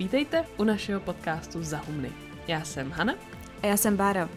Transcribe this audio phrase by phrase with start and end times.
[0.00, 2.12] Vítejte u našeho podcastu Zahumny.
[2.48, 3.14] Já jsem Hana.
[3.62, 4.28] A já jsem Bára.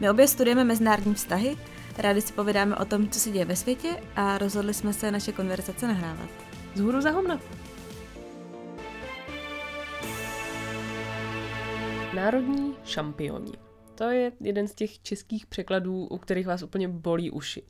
[0.00, 1.56] My obě studujeme mezinárodní vztahy,
[1.98, 5.32] rádi si povídáme o tom, co se děje ve světě a rozhodli jsme se naše
[5.32, 6.28] konverzace nahrávat.
[6.74, 7.40] Zhůru Zahumna.
[12.14, 13.52] Národní šampioni.
[13.94, 17.62] To je jeden z těch českých překladů, u kterých vás úplně bolí uši.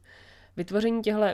[0.57, 1.25] Vytvoření těchto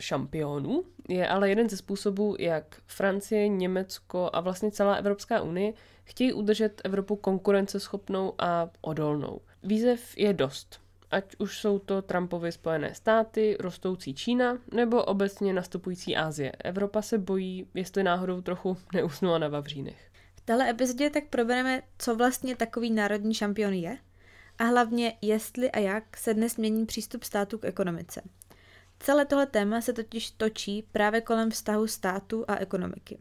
[0.00, 5.72] šampionů je ale jeden ze způsobů, jak Francie, Německo a vlastně celá Evropská unie
[6.04, 9.40] chtějí udržet Evropu konkurenceschopnou a odolnou.
[9.62, 10.80] Výzev je dost.
[11.10, 16.52] Ať už jsou to Trumpovy Spojené státy, rostoucí Čína nebo obecně nastupující Asie.
[16.64, 20.10] Evropa se bojí, jestli náhodou trochu neusnula na Vavřínech.
[20.36, 23.98] V téhle epizodě tak probereme, co vlastně takový národní šampion je
[24.58, 28.22] a hlavně jestli a jak se dnes mění přístup státu k ekonomice.
[29.00, 33.18] Celé tohle téma se totiž točí právě kolem vztahu státu a ekonomiky.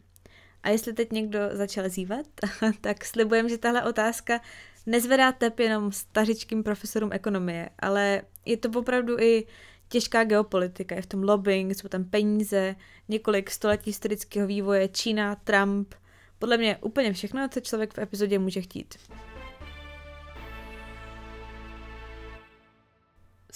[0.63, 2.26] A jestli teď někdo začal zývat,
[2.81, 4.41] tak slibujem, že tahle otázka
[4.85, 9.48] nezvedá tep jenom stařičkým profesorům ekonomie, ale je to opravdu i
[9.90, 10.96] těžká geopolitika.
[10.96, 12.76] Je v tom lobbying, jsou tam peníze,
[13.07, 15.94] několik století historického vývoje, Čína, Trump.
[16.40, 18.96] Podle mě úplně všechno, co člověk v epizodě může chtít.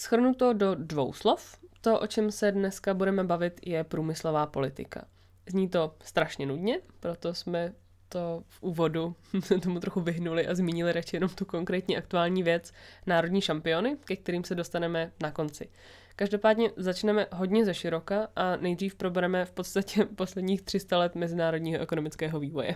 [0.01, 5.05] Schrnuto do dvou slov, to, o čem se dneska budeme bavit, je průmyslová politika.
[5.49, 7.73] Zní to strašně nudně, proto jsme
[8.09, 9.15] to v úvodu
[9.63, 12.71] tomu trochu vyhnuli a zmínili radši jenom tu konkrétní aktuální věc
[13.05, 15.69] národní šampiony, ke kterým se dostaneme na konci.
[16.15, 22.39] Každopádně začneme hodně ze široka a nejdřív probereme v podstatě posledních 300 let mezinárodního ekonomického
[22.39, 22.75] vývoje.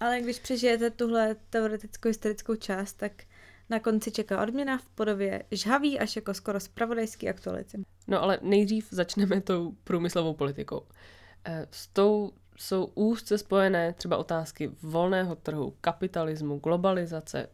[0.00, 3.12] Ale když přežijete tuhle teoretickou historickou část, tak
[3.70, 7.78] na konci čeká odměna v podobě žhavý až jako skoro spravodajský aktuality.
[8.08, 10.82] No ale nejdřív začneme tou průmyslovou politikou.
[11.44, 17.48] Eh, s tou jsou úzce spojené třeba otázky volného trhu, kapitalismu, globalizace,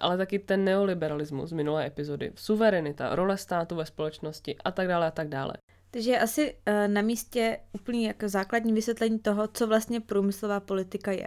[0.00, 5.06] ale taky ten neoliberalismus z minulé epizody, suverenita, role státu ve společnosti a tak dále
[5.06, 5.52] a tak dále.
[5.90, 11.12] Takže je asi uh, na místě úplně jako základní vysvětlení toho, co vlastně průmyslová politika
[11.12, 11.26] je.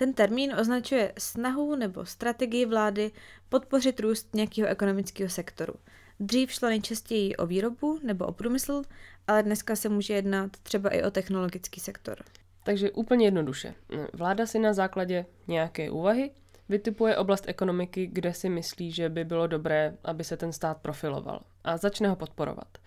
[0.00, 3.10] Ten termín označuje snahu nebo strategii vlády
[3.48, 5.74] podpořit růst nějakého ekonomického sektoru.
[6.20, 8.82] Dřív šlo nejčastěji o výrobu nebo o průmysl,
[9.26, 12.18] ale dneska se může jednat třeba i o technologický sektor.
[12.64, 13.74] Takže úplně jednoduše.
[14.12, 16.30] Vláda si na základě nějaké úvahy
[16.68, 21.40] vytipuje oblast ekonomiky, kde si myslí, že by bylo dobré, aby se ten stát profiloval
[21.64, 22.78] a začne ho podporovat.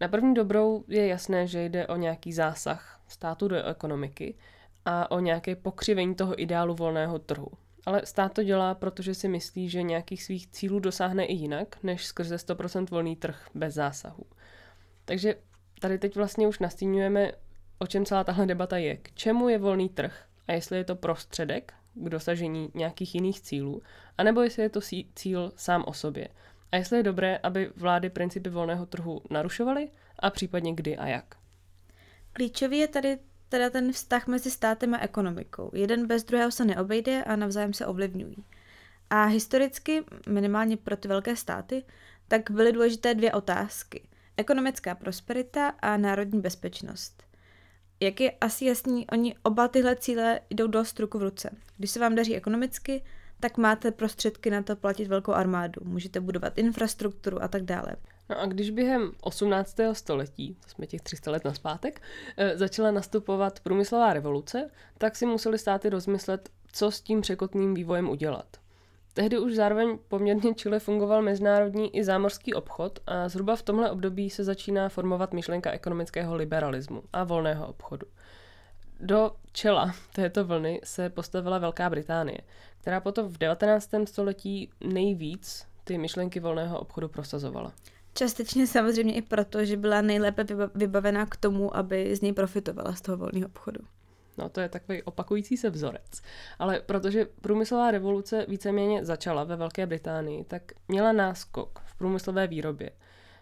[0.00, 4.34] Na první dobrou je jasné, že jde o nějaký zásah státu do ekonomiky
[4.84, 7.48] a o nějaké pokřivení toho ideálu volného trhu.
[7.86, 12.06] Ale stát to dělá, protože si myslí, že nějakých svých cílů dosáhne i jinak, než
[12.06, 14.24] skrze 100% volný trh bez zásahu.
[15.04, 15.34] Takže
[15.80, 17.32] tady teď vlastně už nastínujeme,
[17.78, 18.96] o čem celá tahle debata je.
[18.96, 23.82] K čemu je volný trh a jestli je to prostředek k dosažení nějakých jiných cílů,
[24.18, 24.80] anebo jestli je to
[25.14, 26.28] cíl sám o sobě.
[26.72, 31.34] A jestli je dobré, aby vlády principy volného trhu narušovaly a případně kdy a jak.
[32.32, 33.18] Klíčový je tady
[33.54, 35.70] teda ten vztah mezi státem a ekonomikou.
[35.74, 38.44] Jeden bez druhého se neobejde a navzájem se ovlivňují.
[39.10, 41.84] A historicky, minimálně pro ty velké státy,
[42.28, 44.02] tak byly důležité dvě otázky.
[44.36, 47.22] Ekonomická prosperita a národní bezpečnost.
[48.00, 51.50] Jak je asi jasný, oni oba tyhle cíle jdou dost ruku v ruce.
[51.76, 53.04] Když se vám daří ekonomicky,
[53.40, 57.96] tak máte prostředky na to platit velkou armádu, můžete budovat infrastrukturu a tak dále.
[58.30, 59.76] No a když během 18.
[59.92, 62.02] století, to jsme těch 300 let naspátek,
[62.36, 68.08] eh, začala nastupovat průmyslová revoluce, tak si museli státy rozmyslet, co s tím překotným vývojem
[68.08, 68.46] udělat.
[69.14, 74.30] Tehdy už zároveň poměrně čile fungoval mezinárodní i zámořský obchod a zhruba v tomhle období
[74.30, 78.06] se začíná formovat myšlenka ekonomického liberalismu a volného obchodu.
[79.00, 82.38] Do čela této vlny se postavila Velká Británie,
[82.80, 83.90] která potom v 19.
[84.04, 87.72] století nejvíc ty myšlenky volného obchodu prosazovala.
[88.14, 93.00] Částečně samozřejmě i proto, že byla nejlépe vybavená k tomu, aby z něj profitovala z
[93.00, 93.80] toho volného obchodu.
[94.38, 96.22] No to je takový opakující se vzorec.
[96.58, 102.90] Ale protože průmyslová revoluce víceméně začala ve Velké Británii, tak měla náskok v průmyslové výrobě.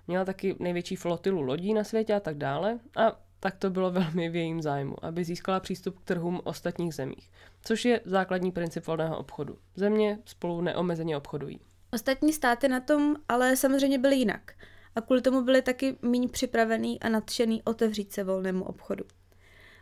[0.06, 4.28] Měla taky největší flotilu lodí na světě a tak dále a tak to bylo velmi
[4.28, 7.30] v jejím zájmu, aby získala přístup k trhům ostatních zemích,
[7.64, 9.58] což je základní princip volného obchodu.
[9.76, 11.60] Země spolu neomezeně obchodují.
[11.94, 14.52] Ostatní státy na tom ale samozřejmě byly jinak
[14.96, 19.04] a kvůli tomu byly taky méně připravený a nadšený otevřít se volnému obchodu.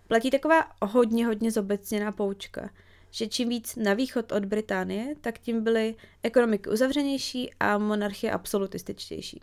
[0.09, 2.71] Platí taková hodně, hodně zobecněná poučka,
[3.11, 9.41] že čím víc na východ od Británie, tak tím byly ekonomiky uzavřenější a monarchie absolutističtější.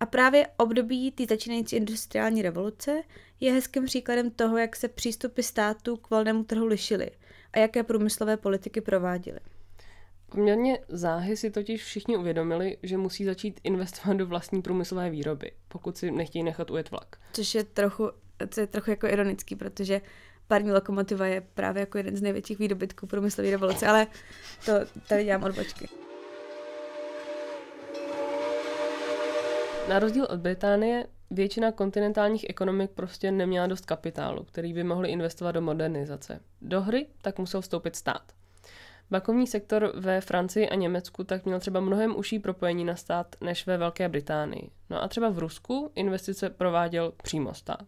[0.00, 3.02] A právě období té začínající industriální revoluce
[3.40, 7.10] je hezkým příkladem toho, jak se přístupy států k volnému trhu lišily
[7.52, 9.40] a jaké průmyslové politiky prováděly.
[10.30, 15.98] Poměrně záhy si totiž všichni uvědomili, že musí začít investovat do vlastní průmyslové výroby, pokud
[15.98, 17.16] si nechtějí nechat ujet vlak.
[17.32, 18.10] Což je trochu,
[18.48, 20.00] co je trochu jako ironický, protože
[20.48, 24.06] parní lokomotiva je právě jako jeden z největších výdobytků průmyslové revoluce, ale
[24.66, 24.72] to
[25.08, 25.88] tady dělám odbočky.
[29.88, 35.52] Na rozdíl od Británie, většina kontinentálních ekonomik prostě neměla dost kapitálu, který by mohli investovat
[35.52, 36.40] do modernizace.
[36.62, 38.22] Do hry tak musel vstoupit stát.
[39.10, 43.66] Bankovní sektor ve Francii a Německu tak měl třeba mnohem užší propojení na stát než
[43.66, 44.70] ve Velké Británii.
[44.90, 47.86] No a třeba v Rusku investice prováděl přímo stát.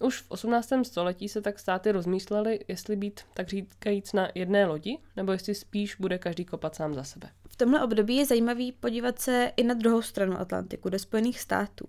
[0.00, 0.72] Už v 18.
[0.82, 5.96] století se tak státy rozmýšlely, jestli být, tak říkajíc, na jedné lodi, nebo jestli spíš
[5.96, 7.28] bude každý kopat sám za sebe.
[7.48, 11.88] V tomhle období je zajímavý podívat se i na druhou stranu Atlantiku, do Spojených států.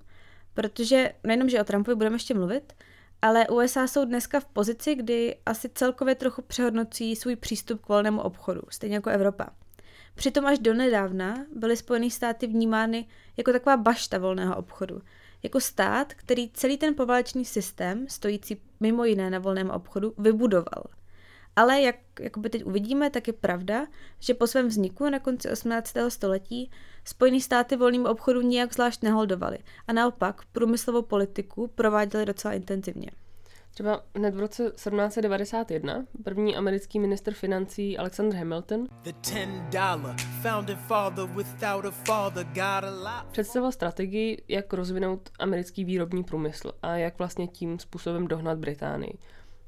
[0.54, 2.74] Protože nejenom, že o Trumpovi budeme ještě mluvit,
[3.22, 8.22] ale USA jsou dneska v pozici, kdy asi celkově trochu přehodnocí svůj přístup k volnému
[8.22, 9.50] obchodu, stejně jako Evropa.
[10.16, 13.08] Přitom až donedávna byly Spojené státy vnímány
[13.38, 15.02] jako taková bašta volného obchodu.
[15.44, 20.84] Jako stát, který celý ten poválečný systém, stojící mimo jiné na volném obchodu, vybudoval–
[21.56, 23.88] ale jak jakoby teď uvidíme, tak je pravda,
[24.20, 25.94] že po svém vzniku na konci 18.
[26.10, 26.72] století
[27.06, 29.58] Spojené státy volným obchodu nijak zvlášť neholdovaly
[29.88, 33.12] a naopak průmyslovou politiku prováděly docela intenzivně.
[33.76, 38.88] Třeba hned v roce 1791 první americký minister financí Alexander Hamilton
[43.32, 49.18] představil strategii, jak rozvinout americký výrobní průmysl a jak vlastně tím způsobem dohnat Británii.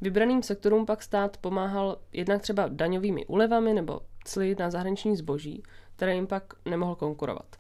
[0.01, 5.63] Vybraným sektorům pak stát pomáhal jednak třeba daňovými úlevami nebo cly na zahraniční zboží,
[5.95, 7.55] které jim pak nemohl konkurovat.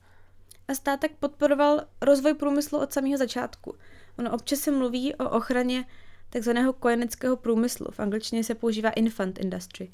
[0.67, 3.75] A stát tak podporoval rozvoj průmyslu od samého začátku.
[4.19, 5.85] Ono občas se mluví o ochraně
[6.29, 7.87] takzvaného kojeneckého průmyslu.
[7.91, 9.89] V angličtině se používá infant industry,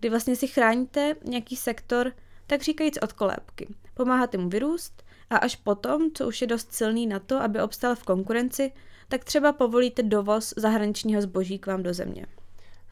[0.00, 2.12] kdy vlastně si chráníte nějaký sektor,
[2.46, 3.74] tak říkajíc od kolébky.
[3.94, 7.94] Pomáháte mu vyrůst a až potom, co už je dost silný na to, aby obstal
[7.94, 8.72] v konkurenci,
[9.08, 12.26] tak třeba povolíte dovoz zahraničního zboží k vám do země.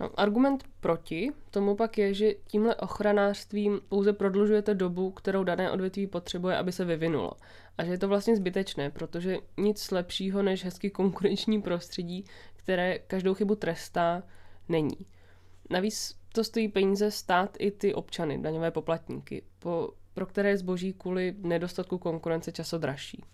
[0.00, 6.06] No, argument proti tomu pak je, že tímhle ochranářstvím pouze prodlužujete dobu, kterou dané odvětví
[6.06, 7.32] potřebuje, aby se vyvinulo.
[7.79, 12.25] A že je to vlastně zbytečné, protože nic lepšího než hezky konkurenční prostředí,
[12.56, 14.23] které každou chybu trestá,
[14.69, 15.06] není.
[15.70, 21.35] Navíc to stojí peníze stát i ty občany, daňové poplatníky, po, pro které zboží kvůli
[21.38, 23.25] nedostatku konkurence často dražší.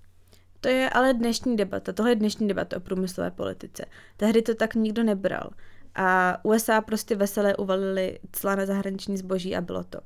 [0.60, 3.84] To je ale dnešní debata, tohle je dnešní debata o průmyslové politice.
[4.16, 5.50] Tehdy to tak nikdo nebral.
[5.94, 10.00] A USA prostě veselé uvalili cla na zahraniční zboží a bylo to.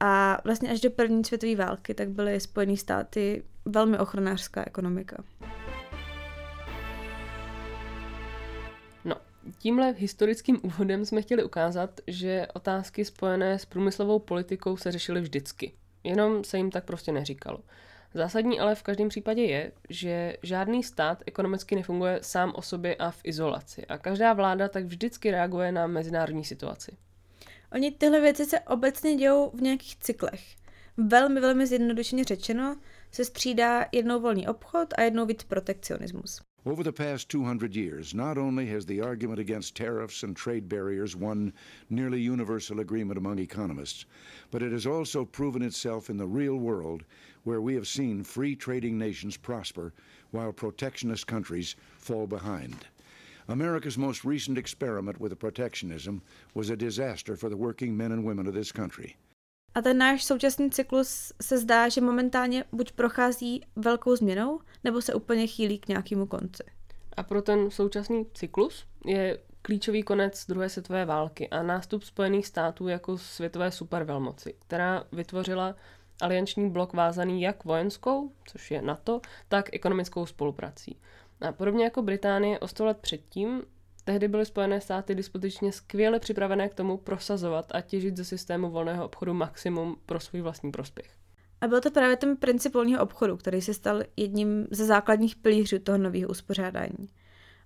[0.00, 5.24] A vlastně až do první světové války tak byly Spojené státy velmi ochranářská ekonomika.
[9.04, 9.16] No,
[9.58, 15.72] tímhle historickým úvodem jsme chtěli ukázat, že otázky spojené s průmyslovou politikou se řešily vždycky.
[16.04, 17.58] Jenom se jim tak prostě neříkalo.
[18.14, 23.10] Zásadní ale v každém případě je, že žádný stát ekonomicky nefunguje sám o sobě a
[23.10, 26.96] v izolaci a každá vláda tak vždycky reaguje na mezinárodní situaci.
[27.72, 30.56] Oni tyhle věci se obecně dějou v nějakých cyklech.
[30.96, 32.76] Velmi, velmi zjednodušeně řečeno
[33.12, 36.40] se střídá jednou volný obchod a jednou víc protekcionismus.
[36.64, 41.14] Over the past 200 years, not only has the argument against tariffs and trade barriers
[41.14, 41.52] won
[41.88, 44.06] nearly universal agreement among economists,
[44.50, 47.04] but it has also proven itself in the real world
[47.48, 49.92] where we have seen free trading nations prosper
[50.32, 52.74] while protectionist countries fall behind.
[53.48, 56.20] America's most recent experiment with protectionism
[56.54, 59.16] was a disaster for the working men and women of this country.
[59.74, 65.14] A ten náš současný cyklus se zdá, že momentálně buď prochází velkou změnou, nebo se
[65.14, 66.62] úplně chýlí k nějakému konci.
[67.16, 72.88] A pro ten současný cyklus je klíčový konec druhé světové války a nástup Spojených států
[72.88, 75.74] jako světové supervelmoci, která vytvořila
[76.20, 81.00] alianční blok vázaný jak vojenskou, což je NATO, tak ekonomickou spoluprací.
[81.40, 83.62] A podobně jako Británie o sto let předtím,
[84.04, 89.04] tehdy byly Spojené státy dispozičně skvěle připravené k tomu prosazovat a těžit ze systému volného
[89.04, 91.10] obchodu maximum pro svůj vlastní prospěch.
[91.60, 95.78] A byl to právě ten princip volného obchodu, který se stal jedním ze základních pilířů
[95.78, 97.08] toho nového uspořádání.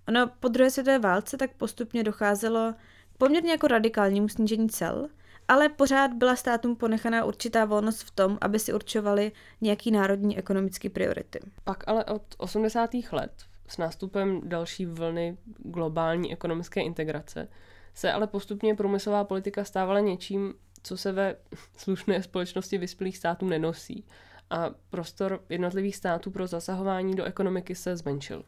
[0.09, 2.75] Ono po druhé světové válce tak postupně docházelo
[3.15, 5.09] k poměrně jako radikálnímu snížení cel,
[5.49, 10.91] ale pořád byla státům ponechaná určitá volnost v tom, aby si určovali nějaký národní ekonomické
[10.91, 11.41] priority.
[11.65, 12.91] Pak ale od 80.
[13.13, 13.33] let
[13.69, 17.49] s nástupem další vlny globální ekonomické integrace
[17.95, 21.37] se ale postupně průmyslová politika stávala něčím, co se ve
[21.77, 24.05] slušné společnosti vyspělých států nenosí
[24.51, 28.45] a prostor jednotlivých států pro zasahování do ekonomiky se zmenšil.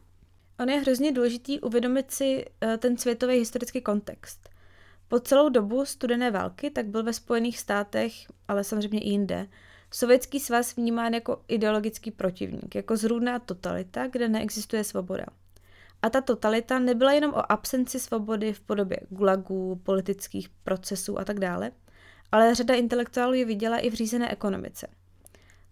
[0.59, 4.49] On je hrozně důležitý uvědomit si eh, ten světový historický kontext.
[5.07, 8.13] Po celou dobu studené války tak byl ve Spojených státech,
[8.47, 9.47] ale samozřejmě i jinde,
[9.91, 15.25] Sovětský svaz vnímán jako ideologický protivník, jako zrůdná totalita, kde neexistuje svoboda.
[16.01, 21.39] A ta totalita nebyla jenom o absenci svobody v podobě gulagů, politických procesů a tak
[21.39, 21.71] dále,
[22.31, 24.87] ale řada intelektuálů je viděla i v řízené ekonomice.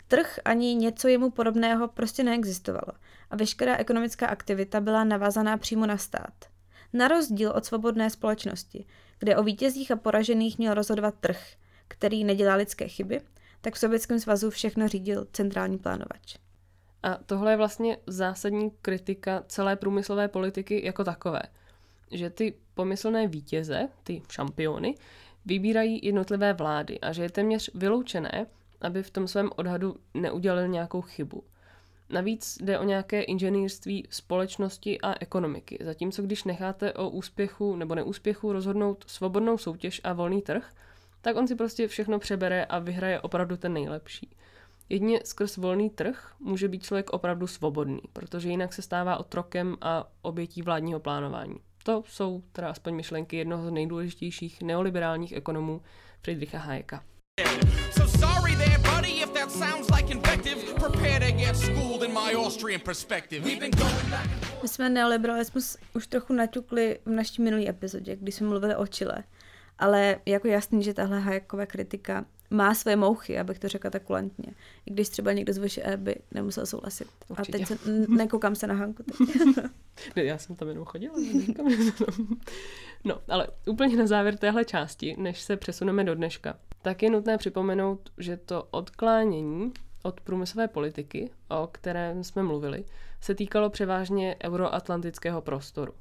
[0.07, 2.93] Trh ani něco jemu podobného prostě neexistovalo
[3.29, 6.33] a veškerá ekonomická aktivita byla navázaná přímo na stát.
[6.93, 8.85] Na rozdíl od svobodné společnosti,
[9.23, 11.53] kde o vítězích a poražených měl rozhodovat trh,
[11.87, 13.21] který nedělá lidské chyby,
[13.61, 16.37] tak v Sovětském svazu všechno řídil centrální plánovač.
[17.03, 21.41] A tohle je vlastně zásadní kritika celé průmyslové politiky jako takové.
[22.11, 24.95] Že ty pomyslné vítěze, ty šampiony,
[25.45, 28.45] vybírají jednotlivé vlády a že je téměř vyloučené,
[28.81, 31.43] aby v tom svém odhadu neudělali nějakou chybu.
[32.09, 38.53] Navíc jde o nějaké inženýrství společnosti a ekonomiky, zatímco když necháte o úspěchu nebo neúspěchu
[38.53, 40.71] rozhodnout svobodnou soutěž a volný trh,
[41.21, 44.29] tak on si prostě všechno přebere a vyhraje opravdu ten nejlepší.
[44.89, 50.07] Jedině skrz volný trh může být člověk opravdu svobodný, protože jinak se stává otrokem a
[50.21, 51.55] obětí vládního plánování.
[51.83, 55.81] To jsou teda aspoň myšlenky jednoho z nejdůležitějších neoliberálních ekonomů
[56.21, 57.03] Friedricha Hayeka.
[57.91, 59.92] So sorry there, buddy, if that sounds
[64.61, 69.23] my jsme neoliberalismus už trochu naťukli v naší minulé epizodě, kdy jsme mluvili o Chile.
[69.79, 74.53] Ale jako jasný, že tahle Hayeková kritika má své mouchy, abych to řekla tak kulantně.
[74.85, 77.07] I když třeba někdo z vaší by nemusel souhlasit.
[77.27, 77.57] Určitě.
[77.57, 79.03] A teď se, nekoukám se na Hanku.
[80.15, 81.15] Ne, já jsem tam jenom chodila.
[83.03, 87.37] no, ale úplně na závěr téhle části, než se přesuneme do dneška, tak je nutné
[87.37, 92.85] připomenout, že to odklánění od průmyslové politiky, o kterém jsme mluvili,
[93.21, 95.93] se týkalo převážně euroatlantického prostoru.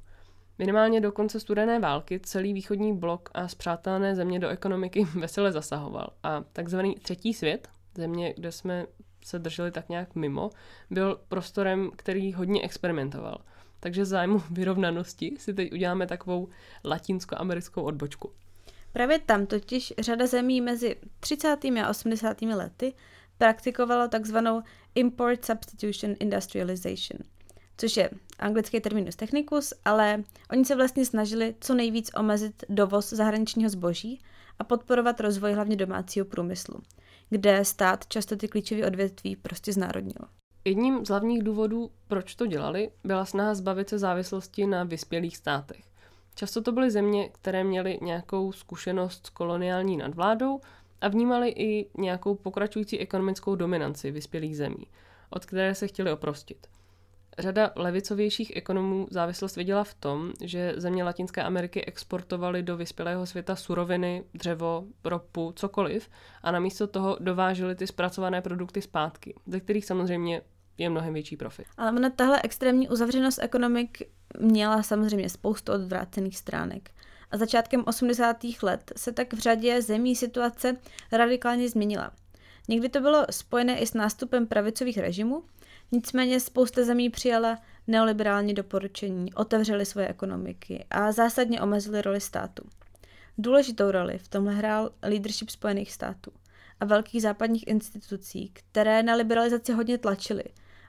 [0.59, 6.09] Minimálně do konce studené války celý východní blok a zpřátelené země do ekonomiky vesele zasahoval
[6.23, 8.85] a takzvaný třetí svět, země, kde jsme
[9.25, 10.49] se drželi tak nějak mimo,
[10.89, 13.37] byl prostorem, který hodně experimentoval.
[13.79, 16.47] Takže zájmu vyrovnanosti si teď uděláme takovou
[16.85, 18.31] latinsko-americkou odbočku.
[18.93, 21.57] Právě tam totiž řada zemí mezi 30.
[21.83, 22.41] a 80.
[22.41, 22.93] lety
[23.37, 24.61] praktikovala takzvanou
[24.95, 27.19] import substitution industrialization–
[27.77, 28.09] což je
[28.39, 34.21] anglický terminus technicus, ale oni se vlastně snažili co nejvíc omezit dovoz zahraničního zboží
[34.59, 36.81] a podporovat rozvoj hlavně domácího průmyslu,
[37.29, 40.27] kde stát často ty klíčové odvětví prostě znárodnil.
[40.65, 45.83] Jedním z hlavních důvodů, proč to dělali, byla snaha zbavit se závislosti na vyspělých státech.
[46.35, 50.59] Často to byly země, které měly nějakou zkušenost s koloniální nadvládou
[51.03, 54.87] a vnímali i nějakou pokračující ekonomickou dominanci vyspělých zemí,
[55.29, 56.67] od které se chtěli oprostit.
[57.39, 63.55] Řada levicovějších ekonomů závislost viděla v tom, že země Latinské Ameriky exportovaly do vyspělého světa
[63.55, 66.09] suroviny, dřevo, ropu, cokoliv
[66.43, 70.41] a namísto toho dovážely ty zpracované produkty zpátky, ze kterých samozřejmě
[70.77, 71.65] je mnohem větší profit.
[71.77, 74.01] Ale ona tahle extrémní uzavřenost ekonomik
[74.39, 76.89] měla samozřejmě spoustu odvrácených stránek.
[77.33, 78.37] A začátkem 80.
[78.61, 80.77] let se tak v řadě zemí situace
[81.11, 82.11] radikálně změnila.
[82.67, 85.43] Někdy to bylo spojené i s nástupem pravicových režimů,
[85.93, 92.63] Nicméně spousta zemí přijala neoliberální doporučení, otevřeli svoje ekonomiky a zásadně omezili roli státu.
[93.37, 96.31] Důležitou roli v tomhle hrál leadership Spojených států
[96.79, 100.43] a velkých západních institucí, které na liberalizaci hodně tlačily.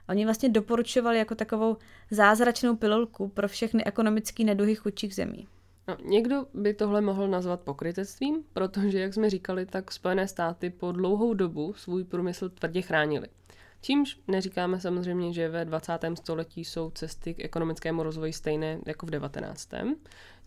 [0.09, 1.77] Oni vlastně doporučovali jako takovou
[2.11, 5.47] zázračnou pilulku pro všechny ekonomické neduhy chudších zemí.
[5.87, 10.91] No, někdo by tohle mohl nazvat pokrytectvím, protože, jak jsme říkali, tak Spojené státy po
[10.91, 13.27] dlouhou dobu svůj průmysl tvrdě chránili.
[13.81, 15.99] Čímž neříkáme samozřejmě, že ve 20.
[16.13, 19.69] století jsou cesty k ekonomickému rozvoji stejné jako v 19.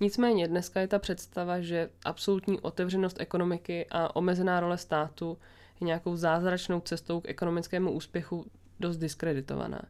[0.00, 5.38] Nicméně dneska je ta představa, že absolutní otevřenost ekonomiky a omezená role státu
[5.80, 8.46] je nějakou zázračnou cestou k ekonomickému úspěchu
[8.80, 9.82] dost diskreditovaná.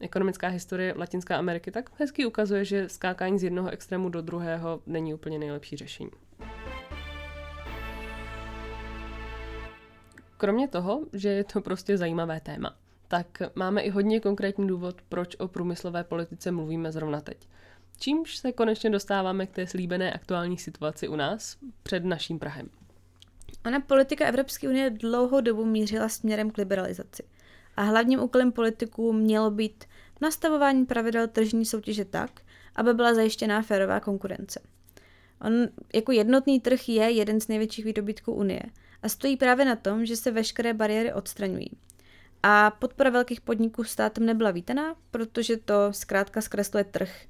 [0.00, 5.14] Ekonomická historie Latinské Ameriky tak hezky ukazuje, že skákání z jednoho extrému do druhého není
[5.14, 6.10] úplně nejlepší řešení.
[10.36, 12.76] Kromě toho, že je to prostě zajímavé téma
[13.08, 17.48] tak máme i hodně konkrétní důvod, proč o průmyslové politice mluvíme zrovna teď.
[17.98, 22.68] Čímž se konečně dostáváme k té slíbené aktuální situaci u nás před naším Prahem.
[23.66, 27.22] Ona politika Evropské unie dlouhou dobu mířila směrem k liberalizaci.
[27.78, 29.84] A hlavním úkolem politiků mělo být
[30.20, 32.30] nastavování pravidel tržní soutěže tak,
[32.76, 34.60] aby byla zajištěná férová konkurence.
[35.40, 35.52] On
[35.94, 38.62] jako jednotný trh je jeden z největších výdobytků Unie
[39.02, 41.70] a stojí právě na tom, že se veškeré bariéry odstraňují.
[42.42, 47.24] A podpora velkých podniků státem nebyla vítaná, protože to zkrátka zkresluje trh.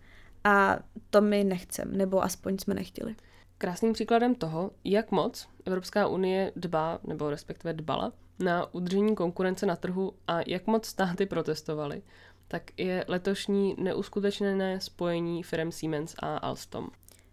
[0.45, 0.78] A
[1.11, 3.17] to my nechceme, nebo aspoň jsme nechtěli.
[3.59, 9.76] krásným příkladem toho, jak moc Evropská unie dbá, nebo respektive dbala, na udržení konkurence na
[9.76, 12.02] trhu a jak moc státy protestovaly,
[12.49, 16.88] tak je letošní neuskutečněné spojení firm Siemens a Alstom.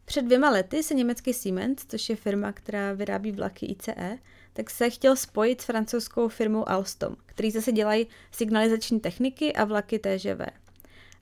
[0.05, 4.17] Před dvěma lety se německý Siemens, což je firma, která vyrábí vlaky ICE,
[4.53, 9.99] tak se chtěl spojit s francouzskou firmou Alstom, který zase dělají signalizační techniky a vlaky
[9.99, 10.41] TGV.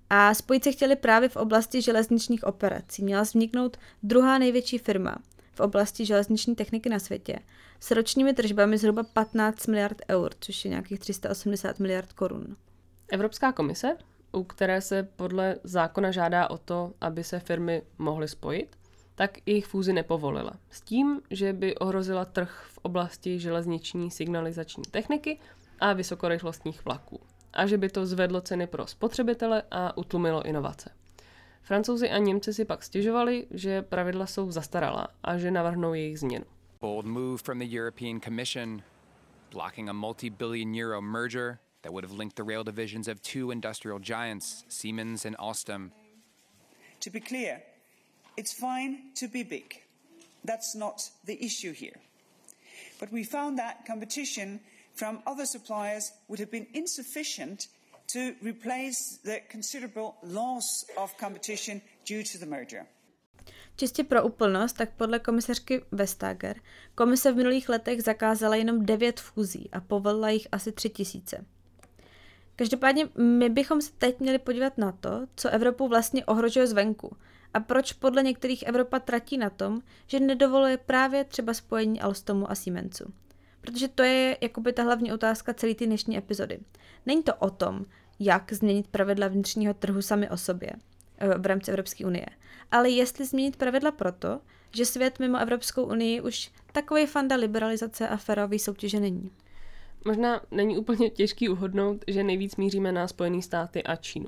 [0.09, 3.03] A spojit se chtěli právě v oblasti železničních operací.
[3.03, 5.15] Měla vzniknout druhá největší firma
[5.53, 7.39] v oblasti železniční techniky na světě
[7.79, 12.55] s ročními tržbami zhruba 15 miliard eur, což je nějakých 380 miliard korun.
[13.12, 13.98] Evropská komise,
[14.31, 18.75] u které se podle zákona žádá o to, aby se firmy mohly spojit,
[19.15, 20.53] tak jejich fúzi nepovolila.
[20.69, 25.39] S tím, že by ohrozila trh v oblasti železniční signalizační techniky
[25.79, 27.19] a vysokorychlostních vlaků.
[27.53, 30.89] A že by to zvedlo ceny pro spotřebitele a utlumilo inovace.
[31.63, 36.46] Francouzi a Němci si pak stěžovali, že pravidla jsou zastaralá a že navrhnou jejich změnu.
[36.82, 38.82] Bold move from the European Commission,
[39.51, 44.00] blocking a multi-billion euro merger that would have linked the rail divisions of two industrial
[44.00, 45.91] giants, Siemens and Alstom.
[47.00, 47.62] To be clear,
[48.38, 49.82] it's fine to be big.
[50.46, 52.00] That's not the issue here.
[53.00, 54.60] But we found that competition
[54.93, 57.67] from other suppliers would have been insufficient
[58.13, 62.86] to replace the considerable loss of competition due to the merger.
[63.75, 66.60] Čistě pro úplnost, tak podle komisařky Vestager,
[66.95, 71.45] komise v minulých letech zakázala jenom 9 fúzí a povolila jich asi 3 tisíce.
[72.55, 77.17] Každopádně my bychom se teď měli podívat na to, co Evropu vlastně ohrožuje zvenku
[77.53, 82.55] a proč podle některých Evropa tratí na tom, že nedovoluje právě třeba spojení Alstomu a
[82.55, 83.13] Siemensu.
[83.63, 86.60] Protože to je jakoby ta hlavní otázka celé ty dnešní epizody.
[87.05, 87.86] Není to o tom,
[88.20, 90.70] jak změnit pravidla vnitřního trhu sami o sobě
[91.17, 92.25] eh, v rámci Evropské unie,
[92.72, 94.39] ale jestli změnit pravidla proto,
[94.75, 99.32] že svět mimo Evropskou unii už takový fanda liberalizace a férový soutěže není.
[100.05, 104.27] Možná není úplně těžký uhodnout, že nejvíc míříme na Spojené státy a Čínu.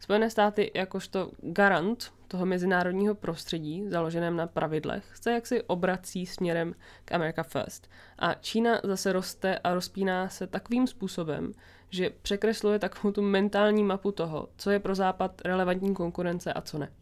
[0.00, 7.12] Spojené státy jakožto garant toho mezinárodního prostředí, založeném na pravidlech, se jaksi obrací směrem k
[7.12, 7.90] America First.
[8.18, 11.52] A Čína zase roste a rozpíná se takovým způsobem,
[11.90, 16.78] že překresluje takovou tu mentální mapu toho, co je pro Západ relevantní konkurence a co
[16.78, 16.92] ne.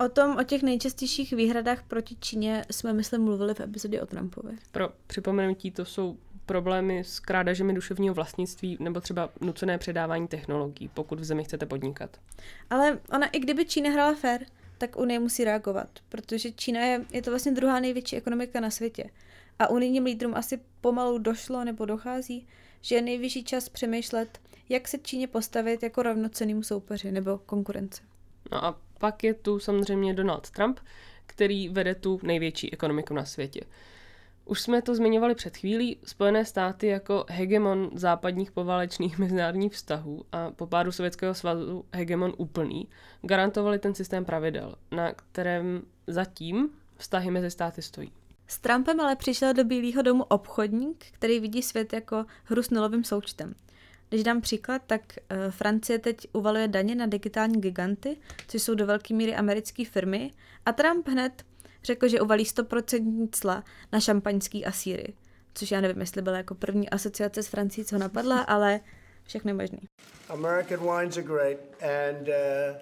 [0.00, 4.56] O tom, o těch nejčastějších výhradách proti Číně jsme, myslím, mluvili v epizodě o Trumpovi.
[4.70, 6.16] Pro připomenutí, to jsou
[6.48, 12.20] problémy s krádežemi duševního vlastnictví nebo třeba nucené předávání technologií, pokud v zemi chcete podnikat.
[12.70, 14.40] Ale ona i kdyby Čína hrála fair,
[14.78, 19.10] tak Unie musí reagovat, protože Čína je, je to vlastně druhá největší ekonomika na světě.
[19.58, 22.46] A unijním lídrům asi pomalu došlo nebo dochází,
[22.80, 28.02] že je nejvyšší čas přemýšlet, jak se Číně postavit jako rovnoceným soupeři nebo konkurence.
[28.52, 30.80] No a pak je tu samozřejmě Donald Trump,
[31.26, 33.60] který vede tu největší ekonomiku na světě.
[34.48, 40.50] Už jsme to zmiňovali před chvílí, Spojené státy jako hegemon západních poválečných mezinárodních vztahů a
[40.50, 42.88] po pádu Sovětského svazu hegemon úplný,
[43.22, 48.12] garantovali ten systém pravidel, na kterém zatím vztahy mezi státy stojí.
[48.46, 53.04] S Trumpem ale přišel do Bílého domu obchodník, který vidí svět jako hru s nulovým
[53.04, 53.54] součtem.
[54.08, 58.16] Když dám příklad, tak uh, Francie teď uvaluje daně na digitální giganty,
[58.48, 60.30] což jsou do velké míry americké firmy,
[60.66, 61.44] a Trump hned
[61.84, 65.14] řekl, že uvalí 100% cla na šampaňský a síry.
[65.54, 68.80] Což já nevím, jestli byla jako první asociace s Francií, co napadla, ale
[69.24, 69.78] všechno je možný.
[70.28, 72.76] American wines are great and uh,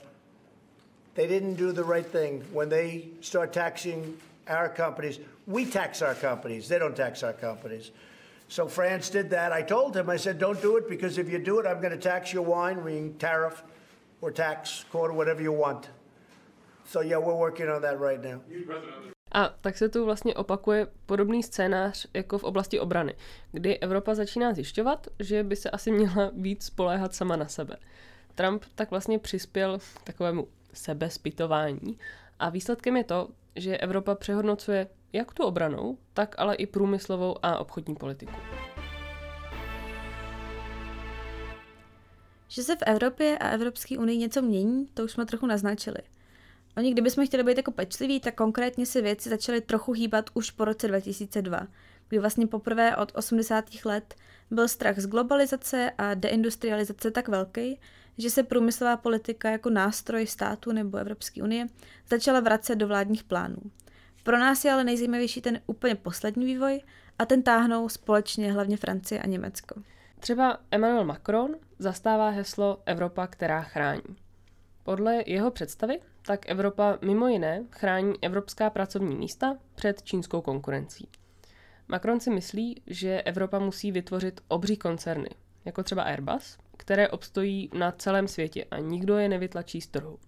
[1.14, 4.16] they didn't do the right thing when they start taxing
[4.48, 5.20] our companies.
[5.46, 6.68] We tax our companies.
[6.68, 7.92] They don't tax our companies.
[8.48, 9.52] So France did that.
[9.52, 11.98] I told him, I said, don't do it because if you do it, I'm going
[12.00, 13.62] to tax your wine, meaning tariff
[14.20, 15.88] or tax, quota, whatever you want.
[16.86, 18.40] So yeah, we're working on that right now.
[19.32, 23.14] A tak se tu vlastně opakuje podobný scénář jako v oblasti obrany,
[23.52, 27.76] kdy Evropa začíná zjišťovat, že by se asi měla víc spoléhat sama na sebe.
[28.34, 31.98] Trump tak vlastně přispěl k takovému sebespytování
[32.38, 37.58] a výsledkem je to, že Evropa přehodnocuje jak tu obranou, tak ale i průmyslovou a
[37.58, 38.32] obchodní politiku.
[42.48, 45.98] Že se v Evropě a Evropské unii něco mění, to už jsme trochu naznačili–
[46.76, 50.64] Oni, kdybychom chtěli být jako pečliví, tak konkrétně se věci začaly trochu hýbat už po
[50.64, 51.66] roce 2002,
[52.08, 53.64] kdy vlastně poprvé od 80.
[53.84, 54.14] let
[54.50, 57.80] byl strach z globalizace a deindustrializace tak velký,
[58.18, 61.66] že se průmyslová politika jako nástroj státu nebo Evropské unie
[62.08, 63.56] začala vracet do vládních plánů.
[64.22, 66.80] Pro nás je ale nejzajímavější ten úplně poslední vývoj
[67.18, 69.82] a ten táhnou společně hlavně Francie a Německo.
[70.20, 74.25] Třeba Emmanuel Macron zastává heslo Evropa, která chrání.
[74.86, 81.08] Podle jeho představy tak Evropa mimo jiné chrání evropská pracovní místa před čínskou konkurencí.
[81.88, 85.28] Macron si myslí, že Evropa musí vytvořit obří koncerny,
[85.64, 90.18] jako třeba Airbus, které obstojí na celém světě a nikdo je nevytlačí z trhu.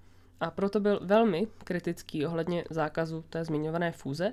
[0.41, 4.31] A proto byl velmi kritický ohledně zákazu té zmiňované fúze,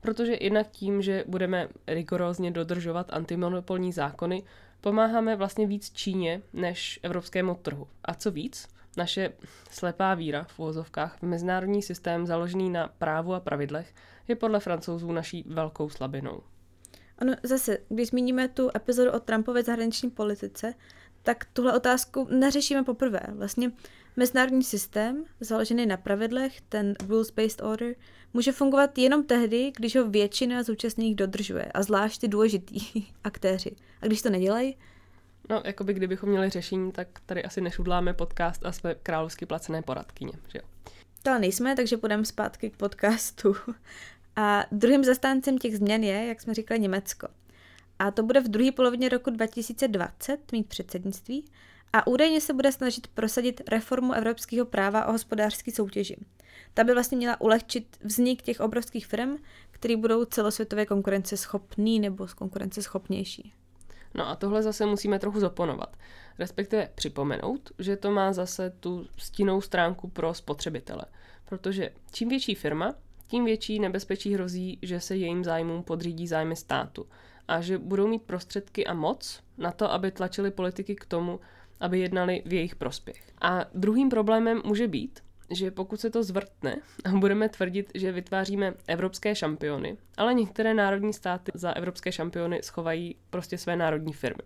[0.00, 4.42] protože jednak tím, že budeme rigorózně dodržovat antimonopolní zákony,
[4.80, 7.88] pomáháme vlastně víc Číně než evropskému trhu.
[8.04, 9.32] A co víc, naše
[9.70, 13.94] slepá víra v uvozovkách v mezinárodní systém založený na právu a pravidlech
[14.28, 16.42] je podle francouzů naší velkou slabinou.
[17.18, 20.74] Ano, zase, když zmíníme tu epizodu o Trumpově zahraniční politice,
[21.22, 23.20] tak tuhle otázku neřešíme poprvé.
[23.32, 23.72] Vlastně
[24.16, 27.94] mezinárodní systém, založený na pravidlech, ten rules-based order,
[28.34, 32.80] může fungovat jenom tehdy, když ho většina zúčastněných dodržuje, a zvlášť ty důležitý
[33.24, 33.76] aktéři.
[34.00, 34.76] A když to nedělají,
[35.48, 39.82] No, jako by kdybychom měli řešení, tak tady asi nešudláme podcast a jsme královsky placené
[39.82, 40.64] poradkyně, že jo?
[41.22, 43.56] To nejsme, takže půjdeme zpátky k podcastu.
[44.36, 47.28] A druhým zastáncem těch změn je, jak jsme říkali, Německo.
[47.98, 51.44] A to bude v druhé polovině roku 2020 mít předsednictví
[51.92, 56.16] a údajně se bude snažit prosadit reformu evropského práva o hospodářské soutěži.
[56.74, 59.36] Ta by vlastně měla ulehčit vznik těch obrovských firm,
[59.70, 63.52] které budou celosvětově konkurenceschopný nebo konkurenceschopnější.
[64.14, 65.96] No a tohle zase musíme trochu zoponovat,
[66.38, 71.04] respektive připomenout, že to má zase tu stinnou stránku pro spotřebitele.
[71.44, 72.94] Protože čím větší firma,
[73.26, 77.06] tím větší nebezpečí hrozí, že se jejím zájmům podřídí zájmy státu
[77.48, 81.40] a že budou mít prostředky a moc na to, aby tlačili politiky k tomu,
[81.80, 83.22] aby jednali v jejich prospěch.
[83.40, 88.74] A druhým problémem může být, že pokud se to zvrtne a budeme tvrdit, že vytváříme
[88.86, 94.42] evropské šampiony, ale některé národní státy za evropské šampiony schovají prostě své národní firmy.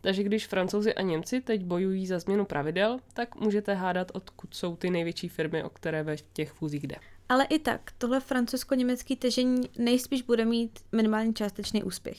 [0.00, 4.76] Takže když francouzi a Němci teď bojují za změnu pravidel, tak můžete hádat, odkud jsou
[4.76, 6.96] ty největší firmy, o které ve těch fúzích jde.
[7.28, 12.18] Ale i tak, tohle francouzsko-německý tažení nejspíš bude mít minimálně částečný úspěch.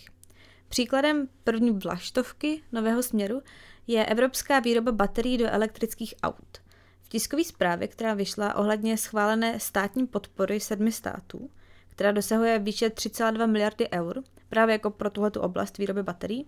[0.69, 3.41] Příkladem první vlaštovky nového směru
[3.87, 6.57] je evropská výroba baterií do elektrických aut–
[7.09, 11.49] tiskové zprávě, která vyšla ohledně schválené státní podpory sedmi států,
[11.89, 16.47] která dosahuje výše 3,2 miliardy eur, právě jako pro tuhle oblast výroby baterií,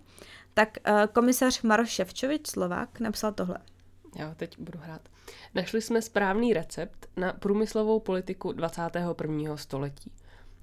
[0.54, 3.58] tak uh, komisař Maroš Ševčovič, Slovák, napsal tohle.
[4.16, 5.08] Já teď budu hrát.
[5.54, 9.56] Našli jsme správný recept na průmyslovou politiku 21.
[9.56, 10.12] století.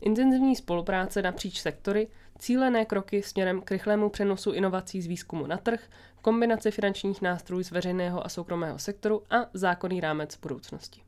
[0.01, 2.07] Intenzivní spolupráce napříč sektory,
[2.39, 5.89] cílené kroky směrem k rychlému přenosu inovací z výzkumu na trh,
[6.21, 11.01] kombinace finančních nástrojů z veřejného a soukromého sektoru a zákonný rámec budoucnosti.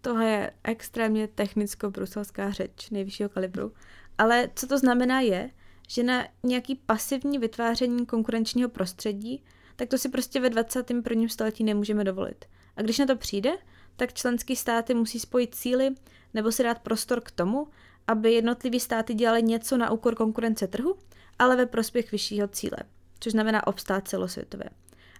[0.00, 3.72] Tohle je extrémně technicko-bruselská řeč nejvyššího kalibru,
[4.18, 5.50] ale co to znamená je,
[5.88, 9.44] že na nějaký pasivní vytváření konkurenčního prostředí,
[9.76, 11.28] tak to si prostě ve 21.
[11.28, 12.44] století nemůžeme dovolit.
[12.76, 13.50] A když na to přijde,
[13.96, 15.94] tak členské státy musí spojit síly
[16.34, 17.66] nebo si dát prostor k tomu,
[18.10, 20.96] aby jednotlivé státy dělaly něco na úkor konkurence trhu,
[21.38, 22.76] ale ve prospěch vyššího cíle,
[23.20, 24.70] což znamená obstát celosvětově.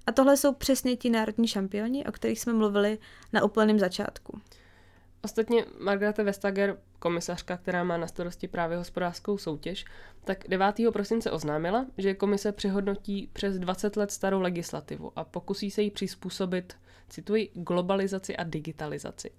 [0.06, 2.98] A tohle jsou přesně ti národní šampioni, o kterých jsme mluvili
[3.32, 4.40] na úplném začátku.
[5.24, 9.84] Ostatně Margarete Vestager, komisařka, která má na starosti právě hospodářskou soutěž,
[10.24, 10.74] tak 9.
[10.92, 16.76] prosince oznámila, že komise přehodnotí přes 20 let starou legislativu a pokusí se jí přizpůsobit,
[17.08, 19.30] cituji, globalizaci a digitalizaci.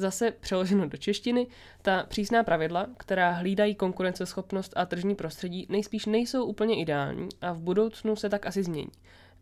[0.00, 1.46] Zase přeloženo do češtiny,
[1.82, 7.58] ta přísná pravidla, která hlídají konkurenceschopnost a tržní prostředí, nejspíš nejsou úplně ideální a v
[7.58, 8.90] budoucnu se tak asi změní.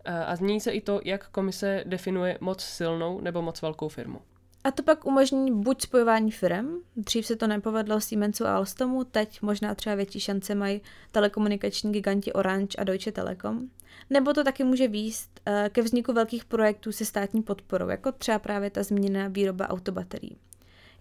[0.05, 4.21] A změní se i to, jak komise definuje moc silnou nebo moc velkou firmu.
[4.65, 9.43] A to pak umožní buď spojování firm, dřív se to nepovedlo Siemensu a Alstomu, teď
[9.43, 10.81] možná třeba větší šance mají
[11.13, 13.69] telekomunikační giganti Orange a Deutsche Telekom,
[14.11, 18.39] nebo to taky může výst eh, ke vzniku velkých projektů se státní podporou, jako třeba
[18.39, 20.39] právě ta zmíněná výroba autobaterií.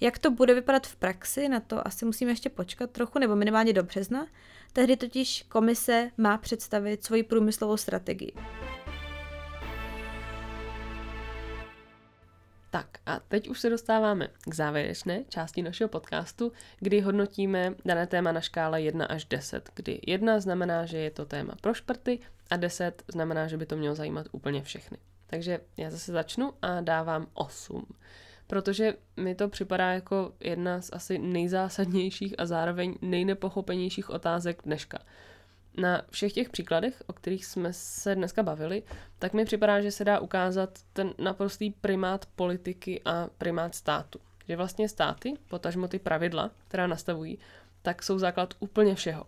[0.01, 3.73] Jak to bude vypadat v praxi, na to asi musíme ještě počkat trochu, nebo minimálně
[3.73, 4.27] do března.
[4.73, 8.33] Tehdy totiž komise má představit svoji průmyslovou strategii.
[12.71, 18.31] Tak a teď už se dostáváme k závěrečné části našeho podcastu, kdy hodnotíme dané téma
[18.31, 22.57] na škále 1 až 10, kdy 1 znamená, že je to téma pro šprty a
[22.57, 24.97] 10 znamená, že by to mělo zajímat úplně všechny.
[25.27, 27.85] Takže já zase začnu a dávám 8
[28.47, 34.99] protože mi to připadá jako jedna z asi nejzásadnějších a zároveň nejnepochopenějších otázek dneška.
[35.77, 38.83] Na všech těch příkladech, o kterých jsme se dneska bavili,
[39.19, 44.19] tak mi připadá, že se dá ukázat ten naprostý primát politiky a primát státu.
[44.47, 47.39] Že vlastně státy, potažmo ty pravidla, která nastavují,
[47.81, 49.25] tak jsou základ úplně všeho.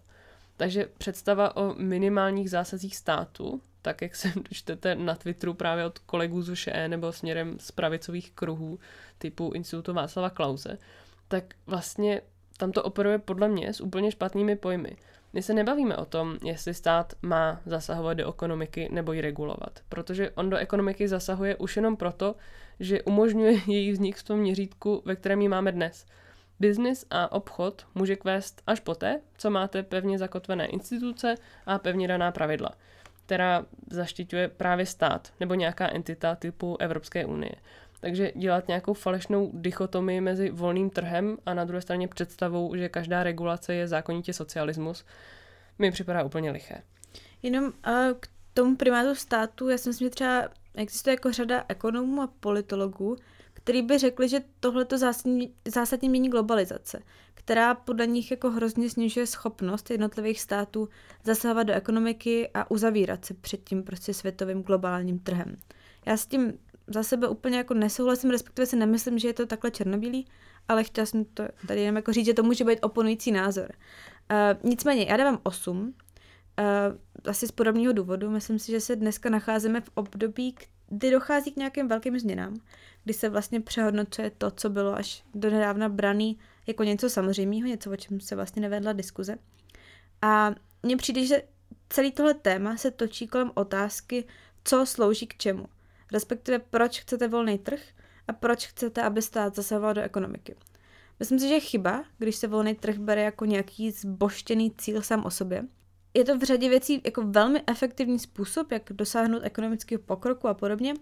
[0.57, 6.41] Takže představa o minimálních zásazích státu tak jak se dočtete na Twitteru právě od kolegů
[6.41, 8.79] z ŠE nebo směrem z pravicových kruhů
[9.17, 10.77] typu Institutu Václava Klauze,
[11.27, 12.21] tak vlastně
[12.57, 14.95] tam to operuje podle mě s úplně špatnými pojmy.
[15.33, 20.31] My se nebavíme o tom, jestli stát má zasahovat do ekonomiky nebo ji regulovat, protože
[20.31, 22.35] on do ekonomiky zasahuje už jenom proto,
[22.79, 26.05] že umožňuje její vznik v tom měřítku, ve kterém ji máme dnes.
[26.59, 32.31] Biznis a obchod může kvést až poté, co máte pevně zakotvené instituce a pevně daná
[32.31, 32.69] pravidla,
[33.27, 37.51] která zaštiťuje právě stát nebo nějaká entita typu Evropské unie.
[37.99, 43.23] Takže dělat nějakou falešnou dichotomii mezi volným trhem a na druhé straně představou, že každá
[43.23, 45.05] regulace je zákonitě socialismus,
[45.79, 46.81] mi připadá úplně liché.
[47.43, 47.71] Jenom uh,
[48.19, 53.17] k tomu primátu státu, já si myslím, že třeba existuje jako řada ekonomů a politologů,
[53.67, 56.99] který by řekli, že tohle to zásadně, zásadně mění globalizace,
[57.33, 60.89] která podle nich jako hrozně snižuje schopnost jednotlivých států
[61.23, 65.57] zasahovat do ekonomiky a uzavírat se před tím prostě světovým globálním trhem.
[66.05, 66.53] Já s tím
[66.87, 70.27] za sebe úplně jako nesouhlasím, respektive si nemyslím, že je to takhle černobílý,
[70.67, 73.71] ale chtěla jsem to tady jenom jako říct, že to může být oponující názor.
[74.31, 75.89] Uh, nicméně, já dávám 8, uh,
[77.29, 78.29] asi z podobného důvodu.
[78.29, 80.55] Myslím si, že se dneska nacházíme v období,
[80.89, 82.55] kdy dochází k nějakým velkým změnám,
[83.03, 87.91] kdy se vlastně přehodnocuje to, co bylo až do nedávna braný jako něco samozřejmého, něco,
[87.91, 89.35] o čem se vlastně nevedla diskuze.
[90.21, 91.43] A mně přijde, že
[91.89, 94.25] celý tohle téma se točí kolem otázky,
[94.63, 95.65] co slouží k čemu
[96.11, 97.81] respektive proč chcete volný trh
[98.27, 100.55] a proč chcete, aby stát zasahoval do ekonomiky.
[101.19, 105.25] Myslím si, že je chyba, když se volný trh bere jako nějaký zboštěný cíl sám
[105.25, 105.63] o sobě.
[106.17, 110.93] Je to v řadě věcí jako velmi efektivní způsob, jak dosáhnout ekonomického pokroku a podobně,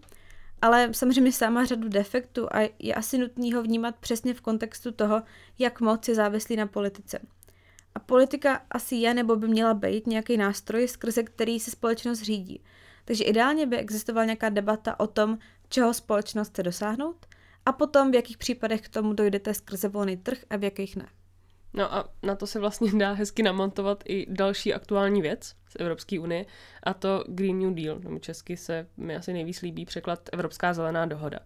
[0.62, 5.21] ale samozřejmě má řadu defektů a je asi nutný ho vnímat přesně v kontextu toho,
[5.60, 7.19] jak moc je závislý na politice.
[7.95, 12.63] A politika asi je nebo by měla být nějaký nástroj, skrze který se společnost řídí.
[13.06, 15.38] Takže ideálně by existovala nějaká debata o tom,
[15.69, 17.25] čeho společnost chce dosáhnout
[17.65, 21.06] a potom v jakých případech k tomu dojdete skrze volný trh a v jakých ne.
[21.75, 26.19] No a na to se vlastně dá hezky namontovat i další aktuální věc z Evropské
[26.19, 26.45] unie,
[26.83, 31.05] a to Green New Deal, nebo česky se mi asi nejvíc líbí překlad Evropská zelená
[31.05, 31.39] dohoda.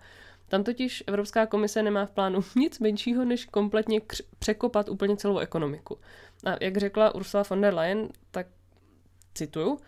[0.47, 5.37] Tam totiž Evropská komise nemá v plánu nic menšího, než kompletně kř- překopat úplně celou
[5.37, 5.99] ekonomiku.
[6.45, 8.47] A jak řekla Ursula von der Leyen, tak
[9.33, 9.79] cituju,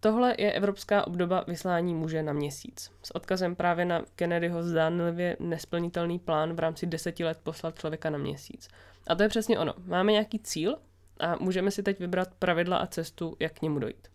[0.00, 2.90] Tohle je evropská obdoba vyslání muže na měsíc.
[3.02, 8.18] S odkazem právě na Kennedyho zdánlivě nesplnitelný plán v rámci deseti let poslat člověka na
[8.18, 8.68] měsíc.
[9.06, 9.74] A to je přesně ono.
[9.86, 10.76] Máme nějaký cíl
[11.20, 14.08] a můžeme si teď vybrat pravidla a cestu, jak k němu dojít.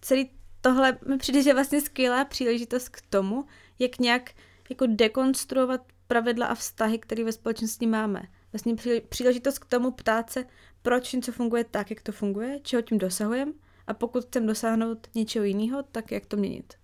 [0.00, 3.44] Celý tohle mi přijde, že vlastně skvělá příležitost k tomu,
[3.78, 4.30] jak nějak
[4.70, 8.22] jako dekonstruovat pravidla a vztahy, které ve společnosti máme.
[8.52, 8.74] Vlastně
[9.08, 10.44] příležitost k tomu ptát se,
[10.82, 13.52] proč něco funguje tak, jak to funguje, čeho tím dosahujeme
[13.86, 16.74] a pokud chcem dosáhnout něčeho jiného, tak jak to měnit?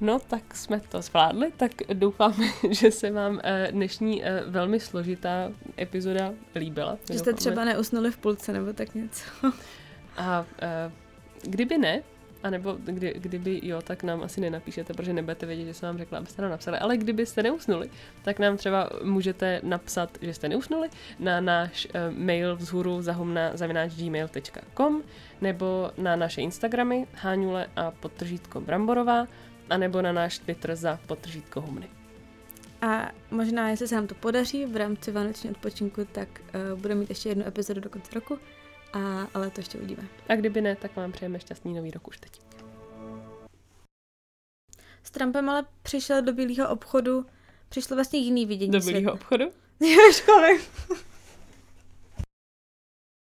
[0.00, 2.34] No, tak jsme to zvládli, tak doufám,
[2.70, 6.98] že se vám eh, dnešní eh, velmi složitá epizoda líbila.
[7.12, 9.24] Že jste třeba neusnuli v půlce nebo tak něco.
[10.16, 10.92] A eh,
[11.42, 12.02] kdyby ne,
[12.42, 15.98] a nebo kdy, kdyby jo, tak nám asi nenapíšete, protože nebudete vědět, že jsem vám
[15.98, 16.78] řekla, abyste nám napsali.
[16.78, 17.90] Ale kdybyste neusnuli,
[18.22, 23.92] tak nám třeba můžete napsat, že jste neusnuli na náš uh, mail vzhůru zahumna zavináč
[23.94, 25.02] gmail.com
[25.40, 29.26] nebo na naše Instagramy Háňule a podtržítko Bramborová
[29.70, 31.88] a nebo na náš Twitter za podtržítko Humny.
[32.82, 36.28] A možná, jestli se nám to podaří v rámci vánočního odpočinku, tak
[36.72, 38.38] uh, budeme mít ještě jednu epizodu do konce roku
[38.92, 40.02] a, ale to ještě uvidíme.
[40.28, 42.40] A kdyby ne, tak vám přejeme šťastný nový rok už teď.
[45.02, 47.26] S Trumpem ale přišel do bílého obchodu,
[47.68, 49.44] přišlo vlastně jiný vidění Do bílého obchodu?
[49.80, 50.60] Jo, školy.